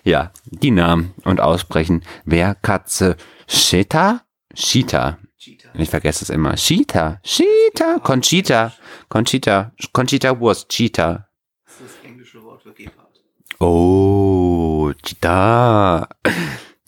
[0.04, 2.02] Ja, die Namen und aussprechen.
[2.24, 3.16] Wer Katze
[3.48, 4.22] Shita?
[4.54, 5.18] Cheetah.
[5.74, 6.54] Ich vergesse es immer.
[6.56, 7.20] Cheetah.
[7.22, 8.00] Cheetah.
[8.00, 8.72] Conchita.
[9.08, 9.72] Conchita.
[9.92, 10.68] Conchita Wurst.
[10.68, 11.28] Cheetah.
[11.64, 13.08] Das ist das englische Wort für Gepard.
[13.58, 16.08] Oh, Cheetah.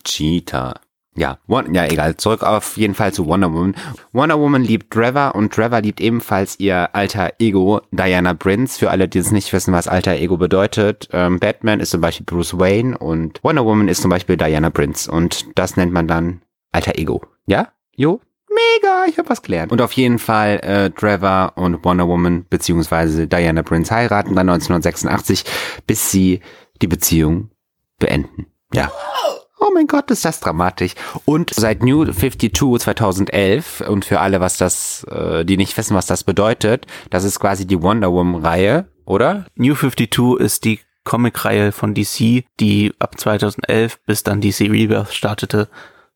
[0.04, 0.80] Cheetah.
[1.14, 2.16] Ja, ja, egal.
[2.16, 3.74] Zurück auf jeden Fall zu Wonder Woman.
[4.12, 8.78] Wonder Woman liebt Trevor und Trevor liebt ebenfalls ihr alter Ego, Diana Prince.
[8.78, 11.10] Für alle, die es nicht wissen, was alter Ego bedeutet.
[11.12, 15.10] Ähm, Batman ist zum Beispiel Bruce Wayne und Wonder Woman ist zum Beispiel Diana Prince.
[15.10, 16.40] Und das nennt man dann
[16.72, 17.22] alter Ego.
[17.46, 17.68] Ja?
[17.94, 18.20] Jo?
[18.48, 19.70] Mega, ich hab was gelernt.
[19.70, 25.44] Und auf jeden Fall äh, Trevor und Wonder Woman beziehungsweise Diana Prince heiraten dann 1986,
[25.86, 26.40] bis sie
[26.80, 27.50] die Beziehung
[27.98, 28.46] beenden.
[28.72, 28.90] Ja.
[29.26, 29.41] Oh
[29.72, 30.94] mein Gott, ist das dramatisch.
[31.24, 36.06] Und seit New 52 2011 und für alle, was das, äh, die nicht wissen, was
[36.06, 39.46] das bedeutet, das ist quasi die Wonder Woman Reihe, oder?
[39.54, 45.68] New 52 ist die Comic-Reihe von DC, die ab 2011 bis dann DC Rebirth startete,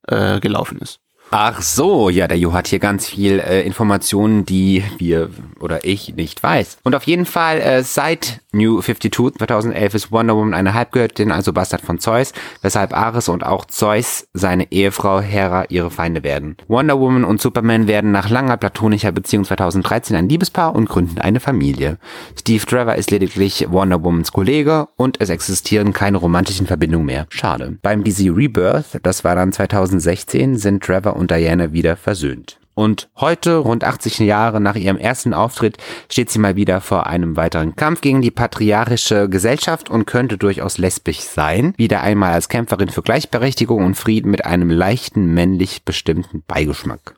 [0.06, 1.00] äh, gelaufen ist.
[1.30, 6.14] Ach so, ja, der Jo hat hier ganz viel äh, Informationen, die wir oder ich
[6.14, 6.78] nicht weiß.
[6.84, 11.52] Und auf jeden Fall äh, seit New 52 2011 ist Wonder Woman eine Halbgöttin, also
[11.52, 16.56] Bastard von Zeus, weshalb Ares und auch Zeus, seine Ehefrau Hera, ihre Feinde werden.
[16.68, 21.40] Wonder Woman und Superman werden nach langer platonischer Beziehung 2013 ein Liebespaar und gründen eine
[21.40, 21.98] Familie.
[22.38, 27.26] Steve Trevor ist lediglich Wonder Womans Kollege und es existieren keine romantischen Verbindungen mehr.
[27.30, 27.78] Schade.
[27.82, 32.58] Beim DC Rebirth, das war dann 2016, sind Trevor und Diana wieder versöhnt.
[32.78, 35.78] Und heute, rund 80 Jahre nach ihrem ersten Auftritt,
[36.10, 40.76] steht sie mal wieder vor einem weiteren Kampf gegen die patriarchische Gesellschaft und könnte durchaus
[40.76, 41.72] lesbisch sein.
[41.78, 47.16] Wieder einmal als Kämpferin für Gleichberechtigung und Frieden mit einem leichten männlich bestimmten Beigeschmack.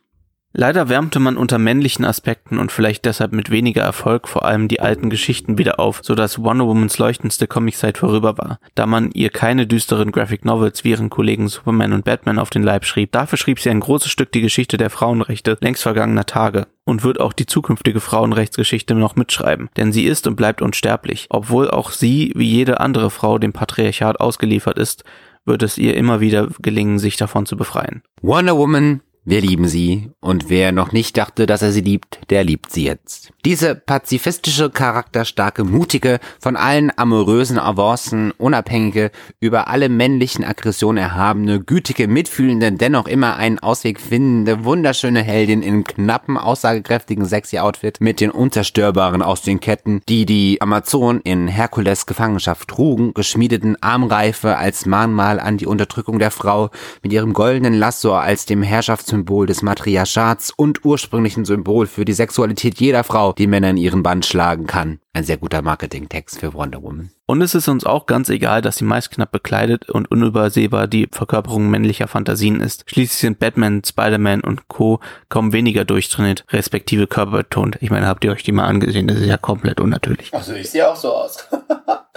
[0.55, 4.81] Leider wärmte man unter männlichen Aspekten und vielleicht deshalb mit weniger Erfolg vor allem die
[4.81, 9.67] alten Geschichten wieder auf, sodass Wonder Womans leuchtendste Comiczeit vorüber war, da man ihr keine
[9.67, 13.13] düsteren Graphic Novels wie ihren Kollegen Superman und Batman auf den Leib schrieb.
[13.13, 17.21] Dafür schrieb sie ein großes Stück die Geschichte der Frauenrechte längst vergangener Tage und wird
[17.21, 22.33] auch die zukünftige Frauenrechtsgeschichte noch mitschreiben, denn sie ist und bleibt unsterblich, obwohl auch sie
[22.35, 25.05] wie jede andere Frau dem Patriarchat ausgeliefert ist,
[25.45, 28.03] wird es ihr immer wieder gelingen, sich davon zu befreien.
[28.23, 32.45] Wonder Woman wir lieben sie und wer noch nicht dachte, dass er sie liebt, der
[32.45, 33.31] liebt sie jetzt.
[33.45, 42.09] Diese pazifistische, charakterstarke, mutige, von allen amorösen Avancen unabhängige, über alle männlichen Aggressionen erhabene, gütige,
[42.09, 48.31] mitfühlende, dennoch immer einen Ausweg findende, wunderschöne Heldin in knappen, aussagekräftigen sexy Outfit mit den
[48.31, 55.39] unzerstörbaren aus den Ketten, die die Amazonen in Herkules Gefangenschaft trugen, geschmiedeten Armreife als Mahnmal
[55.39, 56.71] an die Unterdrückung der Frau,
[57.03, 62.13] mit ihrem goldenen Lasso als dem Herrschafts Symbol des Matriarchats und ursprünglichen Symbol für die
[62.13, 65.01] Sexualität jeder Frau, die Männer in ihren Band schlagen kann.
[65.13, 67.11] Ein sehr guter Marketingtext für Wonder Woman.
[67.27, 71.09] Und es ist uns auch ganz egal, dass sie meist knapp bekleidet und unübersehbar die
[71.11, 72.85] Verkörperung männlicher Fantasien ist.
[72.87, 75.01] Schließlich sind Batman, Spider-Man und Co.
[75.29, 77.79] kaum weniger durchtrainiert, respektive körperbetont.
[77.81, 79.09] Ich meine, habt ihr euch die mal angesehen?
[79.09, 80.33] Das ist ja komplett unnatürlich.
[80.33, 81.45] Also ich sehe auch so aus.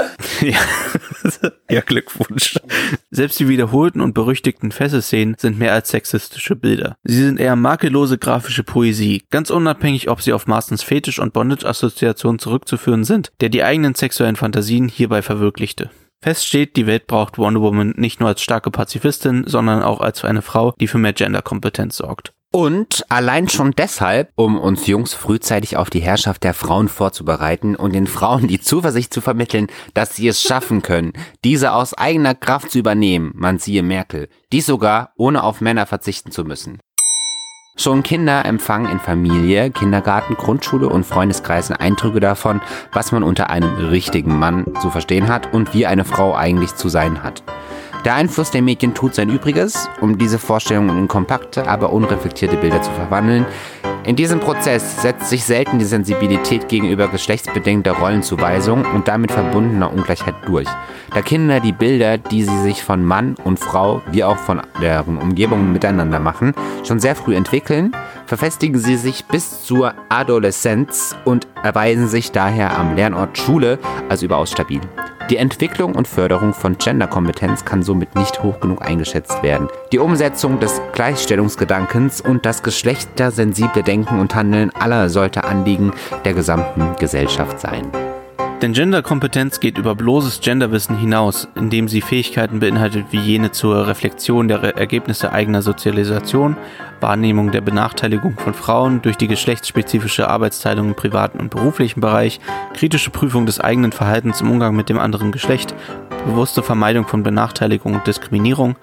[0.42, 0.60] ja.
[1.70, 2.60] ja, Glückwunsch.
[3.10, 6.98] Selbst die wiederholten und berüchtigten Fesselszenen sind mehr als sexistische Bilder.
[7.04, 12.40] Sie sind eher makellose grafische Poesie, ganz unabhängig, ob sie auf Marstons Fetisch- und Bondage-Assoziation
[12.40, 15.90] zurückzuführen sind, der die eigenen sexuellen Fantasien hierbei verwirklichte.
[16.24, 20.24] Fest steht, die Welt braucht Wonder Woman nicht nur als starke Pazifistin, sondern auch als
[20.24, 22.34] eine Frau, die für mehr Genderkompetenz sorgt.
[22.54, 27.96] Und allein schon deshalb, um uns Jungs frühzeitig auf die Herrschaft der Frauen vorzubereiten und
[27.96, 31.14] den Frauen die Zuversicht zu vermitteln, dass sie es schaffen können,
[31.46, 36.32] diese aus eigener Kraft zu übernehmen, man siehe Merkel, dies sogar ohne auf Männer verzichten
[36.32, 36.80] zu müssen.
[37.78, 42.60] Schon Kinder empfangen in Familie, Kindergarten, Grundschule und Freundeskreisen Eindrücke davon,
[42.92, 46.90] was man unter einem richtigen Mann zu verstehen hat und wie eine Frau eigentlich zu
[46.90, 47.44] sein hat.
[48.04, 52.82] Der Einfluss der Medien tut sein Übriges, um diese Vorstellungen in kompakte, aber unreflektierte Bilder
[52.82, 53.46] zu verwandeln.
[54.04, 60.34] In diesem Prozess setzt sich selten die Sensibilität gegenüber geschlechtsbedingter Rollenzuweisung und damit verbundener Ungleichheit
[60.48, 60.68] durch.
[61.14, 65.18] Da Kinder die Bilder, die sie sich von Mann und Frau wie auch von deren
[65.18, 67.92] Umgebung miteinander machen, schon sehr früh entwickeln,
[68.26, 73.78] verfestigen sie sich bis zur Adoleszenz und erweisen sich daher am Lernort Schule
[74.10, 74.82] als überaus stabil.
[75.32, 79.70] Die Entwicklung und Förderung von Genderkompetenz kann somit nicht hoch genug eingeschätzt werden.
[79.94, 85.94] Die Umsetzung des Gleichstellungsgedankens und das geschlechtersensible Denken und Handeln aller sollte Anliegen
[86.26, 87.90] der gesamten Gesellschaft sein.
[88.62, 94.48] Denn Genderkompetenz geht über bloßes Genderwissen hinaus, indem sie Fähigkeiten beinhaltet wie jene zur Reflexion
[94.48, 96.56] der Ergebnisse eigener Sozialisation,
[97.00, 102.40] Wahrnehmung der Benachteiligung von Frauen durch die geschlechtsspezifische Arbeitsteilung im privaten und beruflichen Bereich,
[102.76, 105.74] kritische Prüfung des eigenen Verhaltens im Umgang mit dem anderen Geschlecht,
[106.28, 108.76] bewusste Vermeidung von Benachteiligung und Diskriminierung,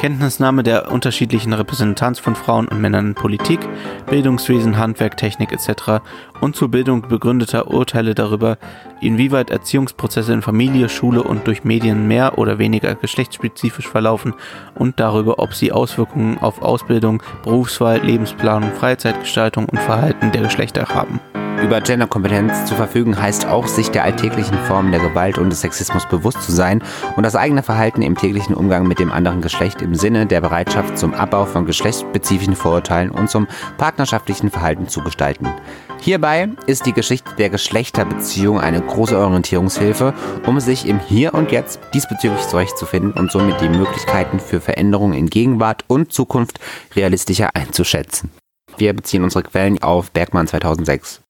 [0.00, 3.60] Kenntnisnahme der unterschiedlichen Repräsentanz von Frauen und Männern in Politik,
[4.08, 6.00] Bildungswesen, Handwerk, Technik etc.
[6.40, 8.56] und zur Bildung begründeter Urteile darüber,
[9.02, 14.32] inwieweit Erziehungsprozesse in Familie, Schule und durch Medien mehr oder weniger geschlechtsspezifisch verlaufen
[14.74, 21.20] und darüber, ob sie Auswirkungen auf Ausbildung, Berufswahl, Lebensplanung, Freizeitgestaltung und Verhalten der Geschlechter haben.
[21.62, 26.06] Über Genderkompetenz zu verfügen heißt auch, sich der alltäglichen Formen der Gewalt und des Sexismus
[26.08, 26.82] bewusst zu sein
[27.16, 30.96] und das eigene Verhalten im täglichen Umgang mit dem anderen Geschlecht im Sinne der Bereitschaft
[30.96, 35.48] zum Abbau von geschlechtsspezifischen Vorurteilen und zum partnerschaftlichen Verhalten zu gestalten.
[36.00, 40.14] Hierbei ist die Geschichte der Geschlechterbeziehung eine große Orientierungshilfe,
[40.46, 45.28] um sich im Hier und Jetzt diesbezüglich zurechtzufinden und somit die Möglichkeiten für Veränderungen in
[45.28, 46.58] Gegenwart und Zukunft
[46.96, 48.30] realistischer einzuschätzen.
[48.78, 51.20] Wir beziehen unsere Quellen auf Bergmann 2006.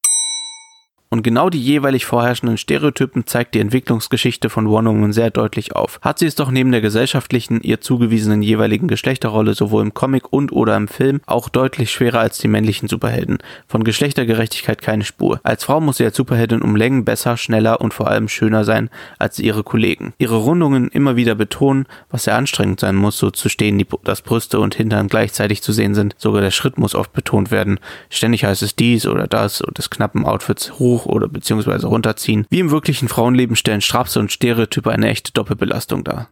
[1.12, 5.98] Und genau die jeweilig vorherrschenden Stereotypen zeigt die Entwicklungsgeschichte von Wonder Woman sehr deutlich auf.
[6.02, 10.52] Hat sie es doch neben der gesellschaftlichen, ihr zugewiesenen jeweiligen Geschlechterrolle sowohl im Comic und
[10.52, 13.38] oder im Film auch deutlich schwerer als die männlichen Superhelden.
[13.66, 15.40] Von Geschlechtergerechtigkeit keine Spur.
[15.42, 18.88] Als Frau muss sie als Superheldin um Längen besser, schneller und vor allem schöner sein
[19.18, 20.12] als ihre Kollegen.
[20.18, 24.60] Ihre Rundungen immer wieder betonen, was sehr anstrengend sein muss, so zu stehen, dass Brüste
[24.60, 26.14] und Hintern gleichzeitig zu sehen sind.
[26.18, 27.80] Sogar der Schritt muss oft betont werden.
[28.10, 32.46] Ständig heißt es dies oder das und des knappen Outfits hoch hoch oder beziehungsweise runterziehen.
[32.50, 36.28] Wie im wirklichen Frauenleben stellen Strapse und Stereotype eine echte Doppelbelastung dar.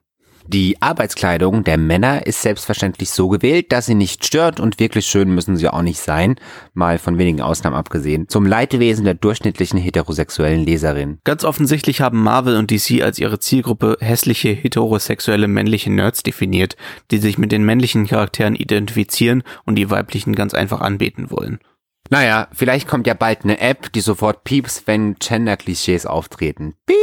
[0.50, 5.34] Die Arbeitskleidung der Männer ist selbstverständlich so gewählt, dass sie nicht stört und wirklich schön
[5.34, 6.36] müssen sie auch nicht sein,
[6.72, 11.18] mal von wenigen Ausnahmen abgesehen, zum Leidwesen der durchschnittlichen heterosexuellen Leserin.
[11.24, 16.76] Ganz offensichtlich haben Marvel und DC als ihre Zielgruppe hässliche heterosexuelle männliche Nerds definiert,
[17.10, 21.58] die sich mit den männlichen Charakteren identifizieren und die weiblichen ganz einfach anbeten wollen.
[22.10, 26.74] Naja, vielleicht kommt ja bald eine App, die sofort pieps, wenn Gender-Klischees auftreten.
[26.86, 26.96] Piep!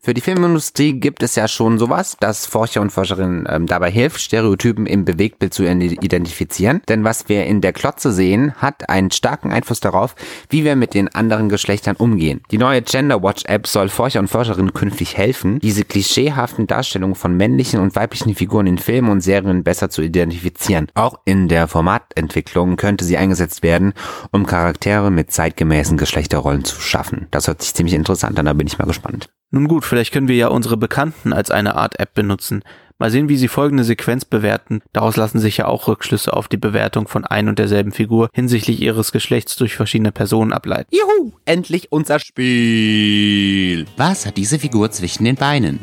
[0.00, 4.20] Für die Filmindustrie gibt es ja schon sowas, dass Forscher und Forscherinnen ähm, dabei hilft,
[4.20, 6.82] Stereotypen im Bewegtbild zu identifizieren.
[6.88, 10.14] Denn was wir in der Klotze sehen, hat einen starken Einfluss darauf,
[10.50, 12.42] wie wir mit den anderen Geschlechtern umgehen.
[12.50, 17.36] Die neue Gender Watch App soll Forscher und Forscherinnen künftig helfen, diese klischeehaften Darstellungen von
[17.36, 20.88] männlichen und weiblichen Figuren in Filmen und Serien besser zu identifizieren.
[20.94, 23.94] Auch in der Formatentwicklung könnte sie eingesetzt werden,
[24.32, 27.26] um Charaktere mit zeitgemäßen Geschlechterrollen zu schaffen.
[27.30, 29.28] Das hört sich ziemlich interessant an, da bin ich mal gespannt.
[29.50, 32.62] Nun gut, vielleicht können wir ja unsere Bekannten als eine Art App benutzen.
[32.98, 34.80] Mal sehen, wie sie folgende Sequenz bewerten.
[34.94, 38.80] Daraus lassen sich ja auch Rückschlüsse auf die Bewertung von ein und derselben Figur hinsichtlich
[38.80, 40.88] ihres Geschlechts durch verschiedene Personen ableiten.
[40.90, 43.84] Juhu, endlich unser Spiel.
[43.98, 45.80] Was hat diese Figur zwischen den Beinen?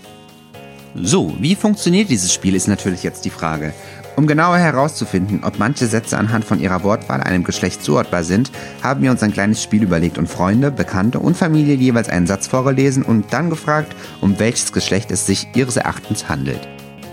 [0.95, 3.73] So, wie funktioniert dieses Spiel ist natürlich jetzt die Frage.
[4.15, 8.51] Um genauer herauszufinden, ob manche Sätze anhand von ihrer Wortwahl einem Geschlecht zuordbar sind,
[8.83, 12.45] haben wir uns ein kleines Spiel überlegt und Freunde, Bekannte und Familie jeweils einen Satz
[12.45, 16.67] vorgelesen und dann gefragt, um welches Geschlecht es sich ihres Erachtens handelt.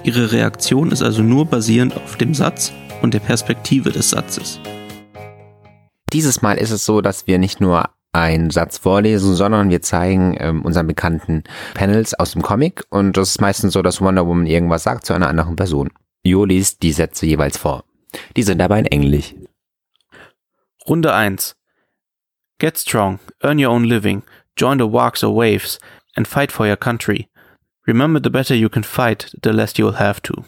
[0.04, 4.60] Ihre Reaktion ist also nur basierend auf dem Satz und der Perspektive des Satzes.
[6.12, 10.36] Dieses Mal ist es so, dass wir nicht nur einen Satz vorlesen, sondern wir zeigen
[10.38, 14.46] ähm, unseren bekannten Panels aus dem Comic und das ist meistens so, dass Wonder Woman
[14.46, 15.90] irgendwas sagt zu einer anderen Person.
[16.22, 17.84] Jo liest die Sätze jeweils vor.
[18.36, 19.34] Die sind aber in Englisch.
[20.86, 21.56] Runde 1.
[22.58, 24.22] Get strong, earn your own living,
[24.56, 25.78] join the walks or waves,
[26.16, 27.28] and fight for your country.
[27.86, 30.44] Remember, the better you can fight, the less you'll have to.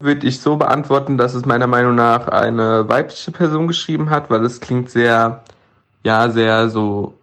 [0.00, 4.44] Würde ich so beantworten, dass es meiner Meinung nach eine weibliche Person geschrieben hat, weil
[4.44, 5.42] es klingt sehr,
[6.04, 7.14] ja, sehr so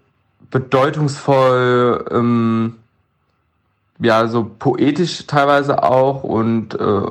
[0.49, 2.82] bedeutungsvoll, ähm,
[3.99, 7.01] ja, so poetisch teilweise auch und äh,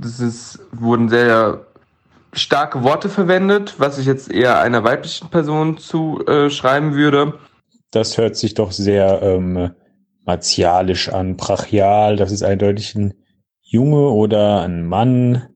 [0.00, 1.66] das ist, wurden sehr
[2.32, 7.38] starke Worte verwendet, was ich jetzt eher einer weiblichen Person zuschreiben äh, würde.
[7.90, 9.72] Das hört sich doch sehr ähm,
[10.24, 12.16] martialisch an, brachial.
[12.16, 13.14] Das ist eindeutig ein
[13.60, 15.48] Junge oder ein Mann.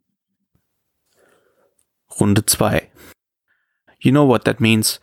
[2.20, 2.90] Runde 2.
[3.98, 5.00] You know what that means.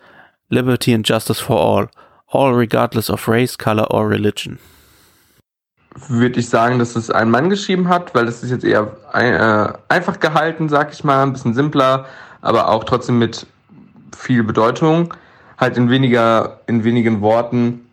[0.48, 1.88] Liberty and justice for all.
[2.26, 4.58] All regardless of race, color or religion
[5.94, 9.92] würde ich sagen, dass es ein Mann geschrieben hat, weil das ist jetzt eher äh,
[9.92, 12.06] einfach gehalten, sag ich mal, ein bisschen simpler,
[12.40, 13.46] aber auch trotzdem mit
[14.16, 15.14] viel Bedeutung,
[15.58, 17.86] halt in weniger, in wenigen Worten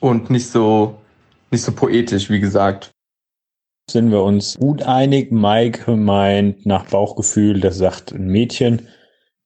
[0.00, 0.98] und nicht so,
[1.50, 2.90] nicht so poetisch, wie gesagt.
[3.90, 5.32] Sind wir uns gut einig?
[5.32, 8.88] Mike meint nach Bauchgefühl, das sagt ein Mädchen.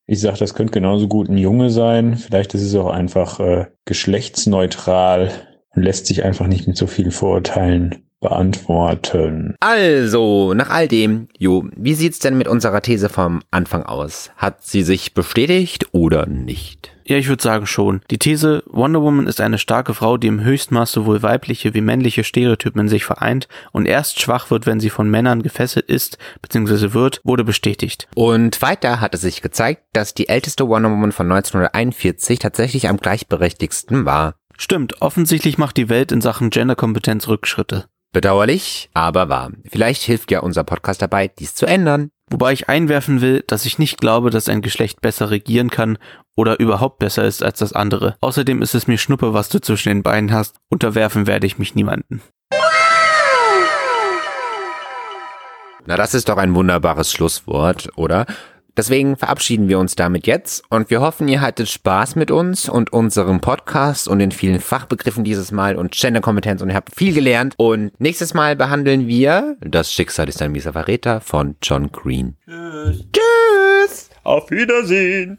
[0.07, 2.17] Ich sag, das könnte genauso gut ein Junge sein.
[2.17, 5.31] Vielleicht ist es auch einfach äh, geschlechtsneutral
[5.75, 9.55] und lässt sich einfach nicht mit so vielen Vorurteilen beantworten.
[9.61, 14.31] Also, nach all dem, Jo, wie sieht's denn mit unserer These vom Anfang aus?
[14.37, 16.91] Hat sie sich bestätigt oder nicht?
[17.07, 18.01] Ja, ich würde sagen schon.
[18.11, 22.25] Die These, Wonder Woman ist eine starke Frau, die im Höchstmaß sowohl weibliche wie männliche
[22.25, 26.95] Stereotypen in sich vereint und erst schwach wird, wenn sie von Männern gefesselt ist bzw.
[26.95, 28.09] wird, wurde bestätigt.
[28.15, 32.97] Und weiter hat es sich gezeigt, dass die älteste Wonder Woman von 1941 tatsächlich am
[32.97, 34.37] gleichberechtigsten war.
[34.57, 37.87] Stimmt, offensichtlich macht die Welt in Sachen Genderkompetenz Rückschritte.
[38.13, 39.51] Bedauerlich, aber wahr.
[39.69, 42.11] Vielleicht hilft ja unser Podcast dabei, dies zu ändern.
[42.31, 45.99] Wobei ich einwerfen will, dass ich nicht glaube, dass ein Geschlecht besser regieren kann
[46.37, 48.17] oder überhaupt besser ist als das andere.
[48.21, 50.57] Außerdem ist es mir Schnuppe, was du zwischen den Beinen hast.
[50.71, 52.23] Unterwerfen werde ich mich niemanden.
[55.87, 58.27] Na, das ist doch ein wunderbares Schlusswort, oder?
[58.77, 62.93] Deswegen verabschieden wir uns damit jetzt und wir hoffen, ihr hattet Spaß mit uns und
[62.93, 67.55] unserem Podcast und den vielen Fachbegriffen dieses Mal und Genderkompetenz und ihr habt viel gelernt.
[67.57, 72.37] Und nächstes Mal behandeln wir Das Schicksal ist ein mieser Verräter von John Green.
[72.47, 73.05] Tschüss.
[73.13, 74.11] Tschüss.
[74.25, 75.39] Auf Wiedersehen.